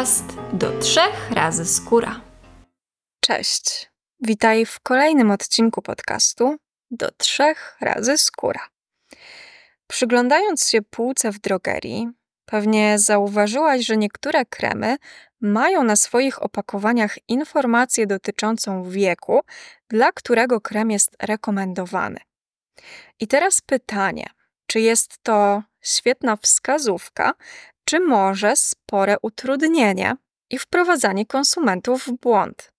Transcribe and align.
podcast 0.00 0.36
do 0.52 0.78
trzech 0.78 1.30
razy 1.30 1.64
skóra. 1.64 2.20
Cześć. 3.20 3.90
Witaj 4.20 4.66
w 4.66 4.80
kolejnym 4.80 5.30
odcinku 5.30 5.82
podcastu 5.82 6.56
do 6.90 7.10
trzech 7.10 7.76
razy 7.80 8.18
skóra. 8.18 8.68
Przyglądając 9.86 10.68
się 10.68 10.82
półce 10.82 11.32
w 11.32 11.38
drogerii, 11.38 12.08
pewnie 12.44 12.98
zauważyłaś, 12.98 13.86
że 13.86 13.96
niektóre 13.96 14.44
kremy 14.44 14.96
mają 15.40 15.84
na 15.84 15.96
swoich 15.96 16.42
opakowaniach 16.42 17.18
informację 17.28 18.06
dotyczącą 18.06 18.90
wieku, 18.90 19.40
dla 19.88 20.12
którego 20.12 20.60
krem 20.60 20.90
jest 20.90 21.16
rekomendowany. 21.22 22.20
I 23.20 23.26
teraz 23.26 23.60
pytanie: 23.60 24.26
czy 24.66 24.80
jest 24.80 25.18
to 25.22 25.62
świetna 25.80 26.36
wskazówka, 26.36 27.34
czy 27.90 28.00
może 28.00 28.56
spore 28.56 29.16
utrudnienie 29.22 30.16
i 30.50 30.58
wprowadzanie 30.58 31.26
konsumentów 31.26 32.06
w 32.06 32.12
błąd? 32.12 32.72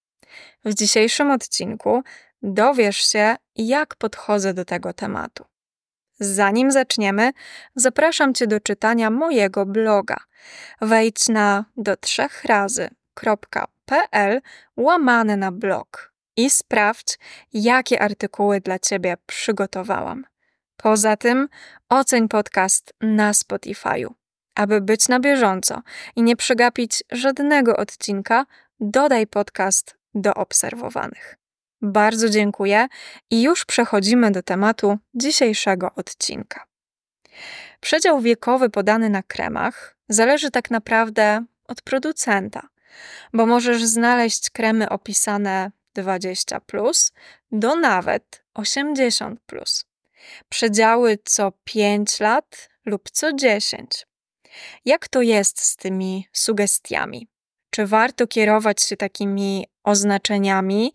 W 0.66 0.74
dzisiejszym 0.74 1.32
odcinku 1.32 2.04
dowiesz 2.42 2.98
się, 2.98 3.36
jak 3.56 3.96
podchodzę 3.96 4.54
do 4.54 4.66
tego 4.66 4.94
tematu. 4.94 5.46
Zanim 6.20 6.72
zaczniemy, 6.72 7.32
zapraszam 7.76 8.34
Cię 8.34 8.48
do 8.48 8.60
czytania 8.60 9.10
mojego 9.10 9.66
bloga. 9.66 10.18
Wejdź 10.82 11.30
na 11.30 11.66
do 11.78 11.98
trzech 11.98 12.44
razy.pl 12.44 14.42
łamane 14.78 15.38
na 15.38 15.52
blog 15.52 16.14
i 16.38 16.50
sprawdź, 16.50 17.20
jakie 17.54 18.02
artykuły 18.02 18.62
dla 18.62 18.80
Ciebie 18.80 19.18
przygotowałam. 19.26 20.26
Poza 20.78 21.18
tym 21.18 21.48
oceń 21.90 22.28
podcast 22.28 22.94
na 23.02 23.32
Spotify'u. 23.32 24.21
Aby 24.56 24.82
być 24.82 25.08
na 25.08 25.20
bieżąco 25.20 25.82
i 26.16 26.24
nie 26.24 26.36
przegapić 26.36 27.04
żadnego 27.12 27.78
odcinka, 27.78 28.46
dodaj 28.80 29.28
podcast 29.28 29.96
do 30.16 30.34
obserwowanych. 30.34 31.38
Bardzo 31.82 32.30
dziękuję 32.30 32.88
i 33.30 33.42
już 33.42 33.66
przechodzimy 33.66 34.32
do 34.32 34.44
tematu 34.44 34.98
dzisiejszego 35.14 35.92
odcinka. 35.96 36.66
Przedział 37.80 38.22
wiekowy 38.22 38.70
podany 38.70 39.10
na 39.10 39.24
kremach 39.24 39.98
zależy 40.10 40.52
tak 40.52 40.72
naprawdę 40.72 41.46
od 41.68 41.82
producenta, 41.82 42.68
bo 43.34 43.46
możesz 43.46 43.84
znaleźć 43.84 44.50
kremy 44.50 44.90
opisane 44.90 45.72
20 45.94 46.60
plus 46.60 47.12
do 47.52 47.76
nawet 47.76 48.44
80 48.54 49.40
plus. 49.46 49.86
Przedziały 50.50 51.18
co 51.26 51.52
5 51.64 52.20
lat 52.20 52.70
lub 52.86 53.10
co 53.12 53.34
10. 53.34 54.08
Jak 54.86 55.08
to 55.08 55.22
jest 55.22 55.62
z 55.62 55.76
tymi 55.76 56.28
sugestiami? 56.34 57.28
Czy 57.70 57.88
warto 57.88 58.28
kierować 58.28 58.82
się 58.82 58.98
takimi 58.98 59.68
oznaczeniami 59.84 60.94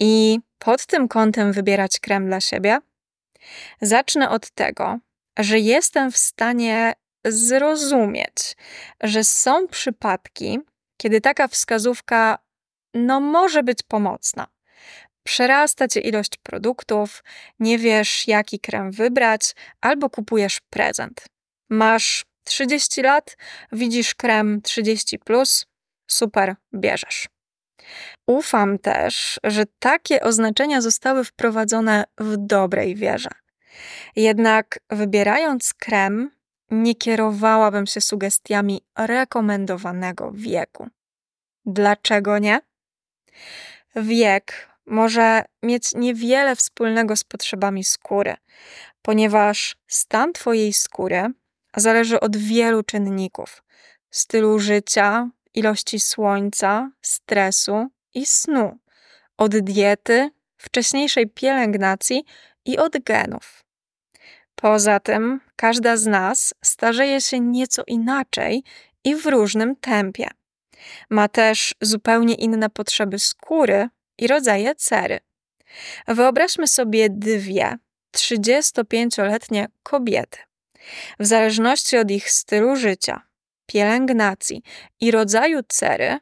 i 0.00 0.38
pod 0.58 0.86
tym 0.86 1.08
kątem 1.08 1.52
wybierać 1.52 2.00
krem 2.00 2.26
dla 2.26 2.40
siebie? 2.40 2.78
Zacznę 3.80 4.30
od 4.30 4.50
tego, 4.50 4.98
że 5.38 5.58
jestem 5.58 6.12
w 6.12 6.16
stanie 6.16 6.92
zrozumieć, 7.24 8.56
że 9.00 9.24
są 9.24 9.68
przypadki, 9.68 10.58
kiedy 10.96 11.20
taka 11.20 11.48
wskazówka 11.48 12.38
no, 12.94 13.20
może 13.20 13.62
być 13.62 13.78
pomocna. 13.82 14.46
Przerasta 15.24 15.88
cię 15.88 16.00
ilość 16.00 16.36
produktów, 16.36 17.24
nie 17.58 17.78
wiesz, 17.78 18.28
jaki 18.28 18.60
krem 18.60 18.90
wybrać, 18.90 19.54
albo 19.80 20.10
kupujesz 20.10 20.60
prezent. 20.70 21.24
Masz 21.70 22.24
30 22.44 23.02
lat, 23.02 23.36
widzisz 23.72 24.14
krem 24.14 24.62
30, 24.62 25.18
plus, 25.18 25.66
super, 26.06 26.56
bierzesz. 26.74 27.28
Ufam 28.26 28.78
też, 28.78 29.40
że 29.44 29.64
takie 29.78 30.22
oznaczenia 30.22 30.80
zostały 30.80 31.24
wprowadzone 31.24 32.04
w 32.18 32.36
dobrej 32.36 32.94
wierze. 32.94 33.30
Jednak 34.16 34.78
wybierając 34.90 35.74
krem, 35.74 36.30
nie 36.70 36.94
kierowałabym 36.94 37.86
się 37.86 38.00
sugestiami 38.00 38.80
rekomendowanego 38.98 40.32
wieku. 40.34 40.88
Dlaczego 41.66 42.38
nie? 42.38 42.60
Wiek 43.96 44.68
może 44.86 45.44
mieć 45.62 45.94
niewiele 45.94 46.56
wspólnego 46.56 47.16
z 47.16 47.24
potrzebami 47.24 47.84
skóry, 47.84 48.34
ponieważ 49.02 49.76
stan 49.86 50.32
Twojej 50.32 50.72
skóry 50.72 51.32
zależy 51.76 52.20
od 52.20 52.36
wielu 52.36 52.82
czynników: 52.82 53.62
stylu 54.10 54.58
życia, 54.58 55.30
ilości 55.54 56.00
słońca, 56.00 56.90
stresu 57.02 57.88
i 58.14 58.26
snu, 58.26 58.78
od 59.36 59.58
diety, 59.58 60.30
wcześniejszej 60.56 61.26
pielęgnacji 61.28 62.24
i 62.64 62.78
od 62.78 62.98
genów. 63.04 63.64
Poza 64.54 65.00
tym, 65.00 65.40
każda 65.56 65.96
z 65.96 66.06
nas 66.06 66.54
starzeje 66.64 67.20
się 67.20 67.40
nieco 67.40 67.82
inaczej 67.86 68.64
i 69.04 69.14
w 69.14 69.26
różnym 69.26 69.76
tempie. 69.76 70.28
Ma 71.10 71.28
też 71.28 71.74
zupełnie 71.80 72.34
inne 72.34 72.70
potrzeby 72.70 73.18
skóry 73.18 73.88
i 74.18 74.26
rodzaje 74.26 74.74
cery. 74.74 75.20
Wyobraźmy 76.08 76.68
sobie 76.68 77.10
dwie 77.10 77.78
35-letnie 78.16 79.68
kobiety. 79.82 80.38
W 81.20 81.26
zależności 81.26 81.96
od 81.96 82.10
ich 82.10 82.30
stylu 82.30 82.76
życia, 82.76 83.22
pielęgnacji 83.66 84.62
i 85.00 85.10
rodzaju 85.10 85.60
cery, 85.68 86.18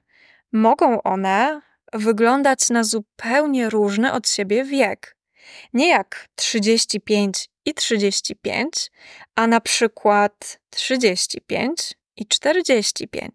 mogą 0.53 1.03
one 1.03 1.61
wyglądać 1.93 2.71
na 2.71 2.85
zupełnie 2.85 3.71
różny 3.71 4.13
od 4.13 4.29
siebie 4.29 4.65
wiek. 4.65 5.17
Nie 5.73 5.89
jak 5.89 6.29
35 6.35 7.49
i 7.65 7.75
35, 7.75 8.91
a 9.35 9.47
na 9.47 9.61
przykład 9.61 10.61
35 10.71 11.95
i 12.17 12.27
45. 12.27 13.33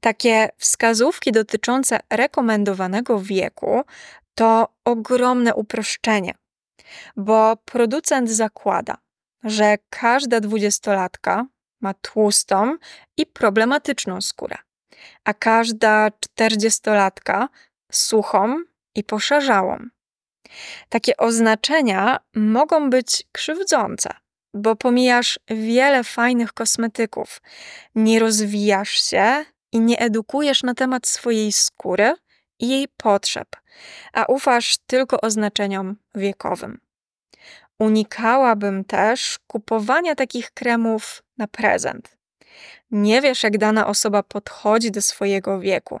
Takie 0.00 0.48
wskazówki 0.58 1.32
dotyczące 1.32 2.00
rekomendowanego 2.10 3.20
wieku 3.20 3.82
to 4.34 4.68
ogromne 4.84 5.54
uproszczenie, 5.54 6.34
bo 7.16 7.56
producent 7.56 8.30
zakłada, 8.30 8.96
że 9.44 9.76
każda 9.90 10.40
dwudziestolatka 10.40 11.46
ma 11.80 11.94
tłustą 11.94 12.76
i 13.16 13.26
problematyczną 13.26 14.20
skórę, 14.20 14.56
a 15.24 15.34
każda 15.34 16.10
czterdziestolatka 16.10 17.48
suchą 17.92 18.56
i 18.94 19.04
poszarzałą. 19.04 19.78
Takie 20.88 21.16
oznaczenia 21.16 22.20
mogą 22.34 22.90
być 22.90 23.24
krzywdzące, 23.32 24.10
bo 24.54 24.76
pomijasz 24.76 25.40
wiele 25.48 26.04
fajnych 26.04 26.52
kosmetyków, 26.52 27.42
nie 27.94 28.18
rozwijasz 28.18 29.10
się 29.10 29.44
i 29.72 29.80
nie 29.80 29.98
edukujesz 29.98 30.62
na 30.62 30.74
temat 30.74 31.06
swojej 31.06 31.52
skóry 31.52 32.14
i 32.58 32.68
jej 32.68 32.88
potrzeb, 32.96 33.48
a 34.12 34.24
ufasz 34.24 34.78
tylko 34.86 35.20
oznaczeniom 35.20 35.96
wiekowym. 36.14 36.87
Unikałabym 37.78 38.84
też 38.84 39.38
kupowania 39.46 40.14
takich 40.14 40.50
kremów 40.50 41.22
na 41.38 41.46
prezent. 41.46 42.18
Nie 42.90 43.22
wiesz, 43.22 43.42
jak 43.42 43.58
dana 43.58 43.86
osoba 43.86 44.22
podchodzi 44.22 44.90
do 44.90 45.02
swojego 45.02 45.60
wieku. 45.60 46.00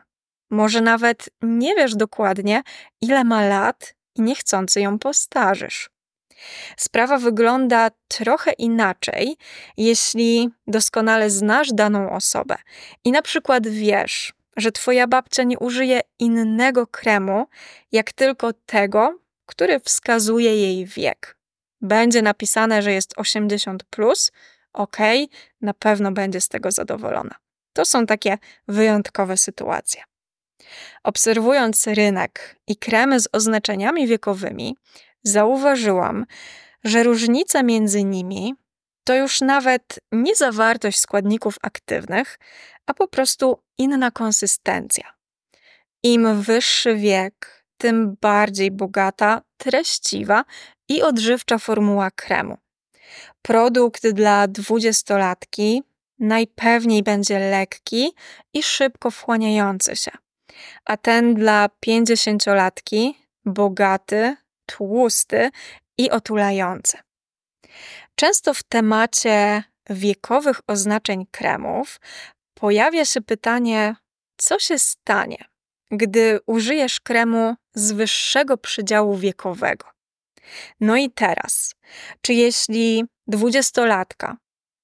Może 0.50 0.80
nawet 0.80 1.30
nie 1.42 1.74
wiesz 1.74 1.96
dokładnie, 1.96 2.62
ile 3.00 3.24
ma 3.24 3.48
lat 3.48 3.94
i 4.14 4.22
niechcący 4.22 4.80
ją 4.80 4.98
postarzysz. 4.98 5.90
Sprawa 6.76 7.18
wygląda 7.18 7.90
trochę 8.08 8.52
inaczej, 8.52 9.36
jeśli 9.76 10.50
doskonale 10.66 11.30
znasz 11.30 11.68
daną 11.72 12.10
osobę 12.10 12.56
i 13.04 13.12
na 13.12 13.22
przykład 13.22 13.68
wiesz, 13.68 14.32
że 14.56 14.72
twoja 14.72 15.06
babcia 15.06 15.42
nie 15.42 15.58
użyje 15.58 16.00
innego 16.18 16.86
kremu, 16.86 17.46
jak 17.92 18.12
tylko 18.12 18.52
tego, 18.52 19.18
który 19.46 19.80
wskazuje 19.80 20.56
jej 20.56 20.86
wiek. 20.86 21.37
Będzie 21.80 22.22
napisane, 22.22 22.82
że 22.82 22.92
jest 22.92 23.14
80, 23.16 23.84
plus, 23.84 24.32
ok, 24.72 24.96
na 25.60 25.74
pewno 25.74 26.12
będzie 26.12 26.40
z 26.40 26.48
tego 26.48 26.70
zadowolona. 26.70 27.34
To 27.72 27.84
są 27.84 28.06
takie 28.06 28.38
wyjątkowe 28.68 29.36
sytuacje. 29.36 30.02
Obserwując 31.02 31.86
rynek 31.86 32.56
i 32.66 32.76
kremy 32.76 33.20
z 33.20 33.28
oznaczeniami 33.32 34.06
wiekowymi, 34.06 34.76
zauważyłam, 35.22 36.26
że 36.84 37.02
różnica 37.02 37.62
między 37.62 38.04
nimi 38.04 38.54
to 39.04 39.14
już 39.14 39.40
nawet 39.40 40.00
nie 40.12 40.36
zawartość 40.36 40.98
składników 40.98 41.56
aktywnych, 41.62 42.38
a 42.86 42.94
po 42.94 43.08
prostu 43.08 43.62
inna 43.78 44.10
konsystencja. 44.10 45.04
Im 46.02 46.42
wyższy 46.42 46.96
wiek, 46.96 47.64
tym 47.78 48.16
bardziej 48.20 48.70
bogata, 48.70 49.42
treściwa 49.56 50.44
i 50.88 51.02
odżywcza 51.02 51.58
formuła 51.58 52.10
kremu. 52.10 52.58
Produkt 53.42 54.08
dla 54.08 54.48
dwudziestolatki 54.48 55.82
najpewniej 56.18 57.02
będzie 57.02 57.38
lekki 57.38 58.12
i 58.54 58.62
szybko 58.62 59.10
wchłaniający 59.10 59.96
się. 59.96 60.10
A 60.84 60.96
ten 60.96 61.34
dla 61.34 61.68
pięćdziesięciolatki 61.80 63.18
bogaty, 63.44 64.36
tłusty 64.66 65.50
i 65.98 66.10
otulający. 66.10 66.98
Często 68.14 68.54
w 68.54 68.62
temacie 68.62 69.62
wiekowych 69.90 70.60
oznaczeń 70.66 71.26
kremów 71.30 72.00
pojawia 72.54 73.04
się 73.04 73.20
pytanie, 73.20 73.96
co 74.36 74.58
się 74.58 74.78
stanie, 74.78 75.44
gdy 75.90 76.40
użyjesz 76.46 77.00
kremu 77.00 77.54
z 77.74 77.92
wyższego 77.92 78.56
przedziału 78.56 79.16
wiekowego. 79.16 79.97
No 80.80 80.96
i 80.96 81.10
teraz, 81.10 81.74
czy 82.20 82.34
jeśli 82.34 83.04
dwudziestolatka 83.26 84.36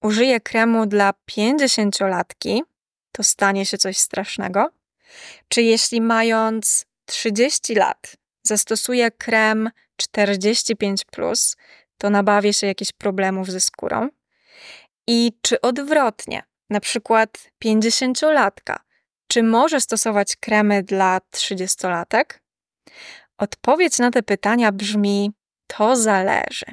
użyje 0.02 0.40
kremu 0.40 0.86
dla 0.86 1.12
pięćdziesięciolatki, 1.24 2.62
to 3.12 3.22
stanie 3.22 3.66
się 3.66 3.78
coś 3.78 3.98
strasznego? 3.98 4.70
Czy 5.48 5.62
jeśli 5.62 6.00
mając 6.00 6.86
30 7.06 7.74
lat 7.74 8.16
zastosuje 8.42 9.10
krem 9.10 9.70
45, 9.96 11.02
to 11.98 12.10
nabawię 12.10 12.52
się 12.52 12.66
jakichś 12.66 12.92
problemów 12.92 13.50
ze 13.50 13.60
skórą? 13.60 14.08
I 15.06 15.32
czy 15.42 15.60
odwrotnie, 15.60 16.42
na 16.70 16.80
przykład 16.80 17.50
50-latka, 17.64 18.76
czy 19.28 19.42
może 19.42 19.80
stosować 19.80 20.36
kremy 20.36 20.82
dla 20.82 21.20
30-latek? 21.36 22.24
Odpowiedź 23.38 23.98
na 23.98 24.10
te 24.10 24.22
pytania 24.22 24.72
brzmi: 24.72 25.32
to 25.66 25.96
zależy. 25.96 26.66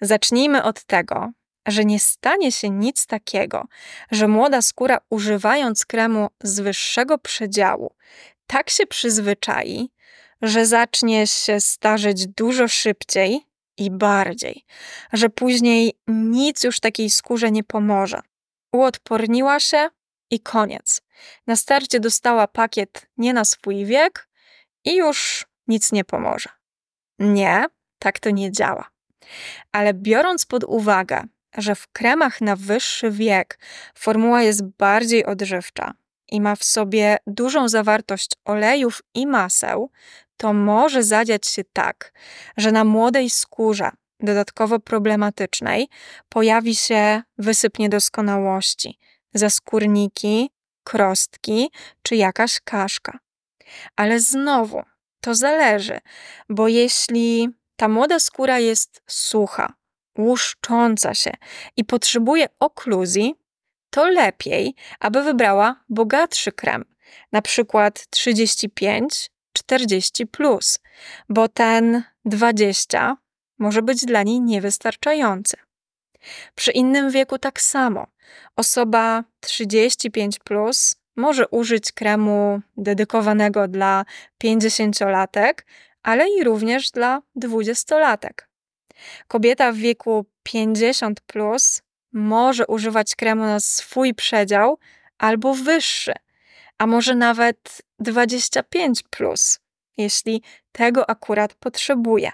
Zacznijmy 0.00 0.62
od 0.62 0.84
tego, 0.84 1.30
że 1.68 1.84
nie 1.84 2.00
stanie 2.00 2.52
się 2.52 2.70
nic 2.70 3.06
takiego, 3.06 3.64
że 4.10 4.28
młoda 4.28 4.62
skóra 4.62 4.98
używając 5.10 5.86
kremu 5.86 6.28
z 6.42 6.60
wyższego 6.60 7.18
przedziału 7.18 7.94
tak 8.46 8.70
się 8.70 8.86
przyzwyczai, 8.86 9.90
że 10.42 10.66
zacznie 10.66 11.26
się 11.26 11.60
starzeć 11.60 12.26
dużo 12.26 12.68
szybciej 12.68 13.46
i 13.76 13.90
bardziej, 13.90 14.64
że 15.12 15.28
później 15.28 15.98
nic 16.08 16.64
już 16.64 16.80
takiej 16.80 17.10
skórze 17.10 17.50
nie 17.50 17.64
pomoże. 17.64 18.20
Uodporniła 18.72 19.60
się 19.60 19.88
i 20.30 20.40
koniec. 20.40 21.02
Na 21.46 21.56
starcie 21.56 22.00
dostała 22.00 22.48
pakiet 22.48 23.06
nie 23.16 23.32
na 23.32 23.44
swój 23.44 23.84
wiek 23.84 24.28
i 24.84 24.96
już 24.96 25.46
nic 25.68 25.92
nie 25.92 26.04
pomoże. 26.04 26.48
Nie, 27.18 27.66
tak 28.00 28.18
to 28.18 28.30
nie 28.30 28.52
działa. 28.52 28.90
Ale 29.72 29.94
biorąc 29.94 30.46
pod 30.46 30.64
uwagę, 30.64 31.24
że 31.58 31.74
w 31.74 31.88
kremach 31.88 32.40
na 32.40 32.56
wyższy 32.56 33.10
wiek 33.10 33.58
formuła 33.94 34.42
jest 34.42 34.62
bardziej 34.64 35.26
odżywcza 35.26 35.94
i 36.30 36.40
ma 36.40 36.56
w 36.56 36.64
sobie 36.64 37.16
dużą 37.26 37.68
zawartość 37.68 38.30
olejów 38.44 39.02
i 39.14 39.26
maseł, 39.26 39.90
to 40.36 40.52
może 40.52 41.02
zadziać 41.02 41.46
się 41.46 41.64
tak, 41.72 42.12
że 42.56 42.72
na 42.72 42.84
młodej 42.84 43.30
skórze, 43.30 43.90
dodatkowo 44.20 44.80
problematycznej, 44.80 45.88
pojawi 46.28 46.74
się 46.76 47.22
wysyp 47.38 47.78
niedoskonałości, 47.78 48.98
zaskórniki, 49.34 50.50
krostki 50.84 51.70
czy 52.02 52.16
jakaś 52.16 52.60
kaszka. 52.60 53.18
Ale 53.96 54.20
znowu, 54.20 54.82
to 55.20 55.34
zależy, 55.34 55.98
bo 56.48 56.68
jeśli 56.68 57.48
ta 57.80 57.88
młoda 57.88 58.18
skóra 58.18 58.58
jest 58.58 59.02
sucha, 59.06 59.72
łuszcząca 60.18 61.14
się 61.14 61.30
i 61.76 61.84
potrzebuje 61.84 62.46
okluzji, 62.58 63.34
to 63.90 64.08
lepiej, 64.08 64.74
aby 64.98 65.22
wybrała 65.22 65.84
bogatszy 65.88 66.52
krem, 66.52 66.84
na 67.32 67.42
przykład 67.42 68.06
35 68.10 69.30
40, 69.52 70.26
plus, 70.26 70.78
bo 71.28 71.48
ten 71.48 72.02
20 72.24 73.16
może 73.58 73.82
być 73.82 74.04
dla 74.04 74.22
niej 74.22 74.40
niewystarczający. 74.40 75.56
Przy 76.54 76.72
innym 76.72 77.10
wieku 77.10 77.38
tak 77.38 77.60
samo. 77.60 78.06
Osoba 78.56 79.24
35 79.40 80.38
plus 80.38 80.94
może 81.16 81.48
użyć 81.48 81.92
kremu 81.92 82.60
dedykowanego 82.76 83.68
dla 83.68 84.04
50-latek, 84.44 85.52
ale 86.02 86.30
i 86.30 86.44
również 86.44 86.90
dla 86.90 87.22
20-latek. 87.36 88.48
Kobieta 89.28 89.72
w 89.72 89.76
wieku 89.76 90.26
50 90.42 91.20
plus 91.20 91.82
może 92.12 92.66
używać 92.66 93.16
kremu 93.16 93.42
na 93.42 93.60
swój 93.60 94.14
przedział 94.14 94.78
albo 95.18 95.54
wyższy, 95.54 96.12
a 96.78 96.86
może 96.86 97.14
nawet 97.14 97.82
25, 97.98 99.02
plus, 99.10 99.58
jeśli 99.96 100.42
tego 100.72 101.10
akurat 101.10 101.54
potrzebuje. 101.54 102.32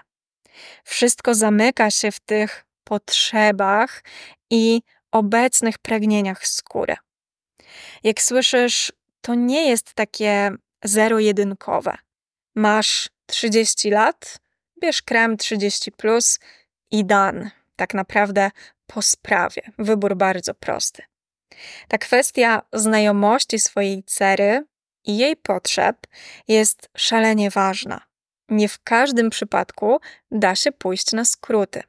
Wszystko 0.83 1.35
zamyka 1.35 1.91
się 1.91 2.11
w 2.11 2.19
tych 2.19 2.65
potrzebach 2.83 4.03
i 4.49 4.81
obecnych 5.11 5.77
pragnieniach 5.77 6.47
skóry. 6.47 6.95
Jak 8.03 8.21
słyszysz, 8.21 8.93
to 9.21 9.35
nie 9.35 9.69
jest 9.69 9.93
takie 9.93 10.51
zero-jedynkowe. 10.83 11.97
Masz 12.57 13.09
30 13.25 13.89
lat, 13.89 14.39
bierz 14.81 15.01
krem 15.01 15.37
30 15.37 15.91
plus 15.91 16.39
i 16.91 17.05
dan. 17.05 17.49
Tak 17.75 17.93
naprawdę 17.93 18.51
po 18.87 19.01
sprawie. 19.01 19.61
Wybór 19.77 20.15
bardzo 20.15 20.53
prosty. 20.53 21.03
Ta 21.87 21.97
kwestia 21.97 22.61
znajomości 22.73 23.59
swojej 23.59 24.03
cery 24.03 24.65
i 25.05 25.17
jej 25.17 25.35
potrzeb 25.35 25.97
jest 26.47 26.89
szalenie 26.97 27.49
ważna. 27.49 28.01
Nie 28.49 28.69
w 28.69 28.83
każdym 28.83 29.29
przypadku 29.29 29.99
da 30.31 30.55
się 30.55 30.71
pójść 30.71 31.11
na 31.11 31.25
skróty. 31.25 31.83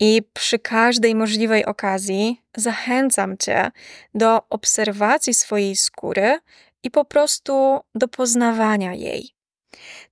I 0.00 0.22
przy 0.32 0.58
każdej 0.58 1.14
możliwej 1.14 1.64
okazji 1.64 2.42
zachęcam 2.56 3.38
Cię 3.38 3.70
do 4.14 4.48
obserwacji 4.48 5.34
swojej 5.34 5.76
skóry 5.76 6.38
i 6.82 6.90
po 6.90 7.04
prostu 7.04 7.80
do 7.94 8.08
poznawania 8.08 8.94
jej. 8.94 9.41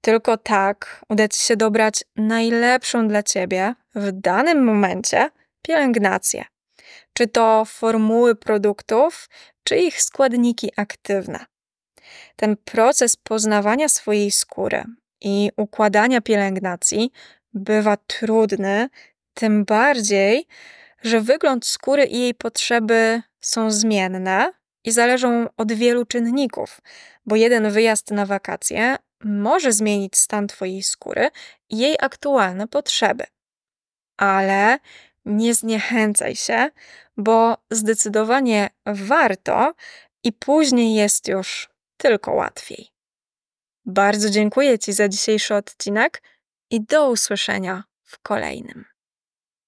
Tylko 0.00 0.36
tak 0.36 1.04
uda 1.08 1.28
Ci 1.28 1.40
się 1.40 1.56
dobrać 1.56 2.04
najlepszą 2.16 3.08
dla 3.08 3.22
Ciebie 3.22 3.74
w 3.94 4.12
danym 4.12 4.64
momencie 4.64 5.30
pielęgnację. 5.62 6.44
Czy 7.12 7.26
to 7.26 7.64
formuły 7.64 8.34
produktów, 8.34 9.28
czy 9.64 9.76
ich 9.76 10.02
składniki 10.02 10.72
aktywne. 10.76 11.44
Ten 12.36 12.56
proces 12.56 13.16
poznawania 13.16 13.88
swojej 13.88 14.30
skóry 14.30 14.84
i 15.20 15.50
układania 15.56 16.20
pielęgnacji 16.20 17.12
bywa 17.54 17.96
trudny, 17.96 18.88
tym 19.34 19.64
bardziej, 19.64 20.46
że 21.02 21.20
wygląd 21.20 21.66
skóry 21.66 22.04
i 22.04 22.18
jej 22.18 22.34
potrzeby 22.34 23.22
są 23.40 23.70
zmienne 23.70 24.52
i 24.84 24.90
zależą 24.90 25.46
od 25.56 25.72
wielu 25.72 26.04
czynników, 26.04 26.80
bo 27.26 27.36
jeden 27.36 27.70
wyjazd 27.70 28.10
na 28.10 28.26
wakacje 28.26 28.96
może 29.24 29.72
zmienić 29.72 30.16
stan 30.16 30.46
Twojej 30.46 30.82
skóry 30.82 31.30
i 31.68 31.78
jej 31.78 31.96
aktualne 32.00 32.68
potrzeby. 32.68 33.24
Ale 34.16 34.78
nie 35.24 35.54
zniechęcaj 35.54 36.36
się, 36.36 36.70
bo 37.16 37.56
zdecydowanie 37.70 38.70
warto 38.86 39.74
i 40.24 40.32
później 40.32 40.94
jest 40.94 41.28
już 41.28 41.68
tylko 41.96 42.32
łatwiej. 42.32 42.88
Bardzo 43.84 44.30
dziękuję 44.30 44.78
Ci 44.78 44.92
za 44.92 45.08
dzisiejszy 45.08 45.54
odcinek 45.54 46.22
i 46.70 46.84
do 46.84 47.10
usłyszenia 47.10 47.84
w 48.02 48.18
kolejnym. 48.18 48.89